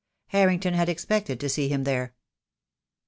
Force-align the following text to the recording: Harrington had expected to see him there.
Harrington 0.29 0.73
had 0.73 0.89
expected 0.89 1.39
to 1.39 1.47
see 1.47 1.67
him 1.69 1.83
there. 1.83 2.15